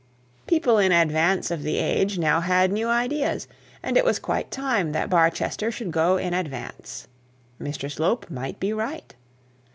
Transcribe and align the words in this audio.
People 0.47 0.79
in 0.79 0.91
advance 0.91 1.51
of 1.51 1.61
the 1.61 1.77
age 1.77 2.17
now 2.17 2.39
had 2.39 2.71
new 2.71 2.87
ideas, 2.89 3.47
and 3.83 3.95
it 3.97 4.03
was 4.03 4.17
quite 4.17 4.49
time 4.49 4.93
that 4.93 5.11
Barchester 5.11 5.69
should 5.69 5.91
go 5.91 6.17
in 6.17 6.33
advance. 6.33 7.07
Mr 7.61 7.87
Slope 7.91 8.27
might 8.27 8.59
be 8.59 8.73
right. 8.73 9.13